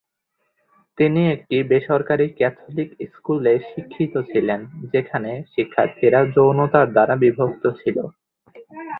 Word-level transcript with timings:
তিনি 0.97 1.21
একটি 1.31 1.57
বেসরকারী 1.69 2.27
ক্যাথলিক 2.37 2.89
স্কুলে 3.11 3.53
শিক্ষিত 3.69 4.13
ছিলেন 4.31 4.59
যেখানে 4.93 5.31
শিক্ষার্থীরা 5.53 6.19
যৌনতার 6.35 6.87
দ্বারা 6.91 7.15
বিভক্ত 7.23 7.63
ছিল। 7.81 7.97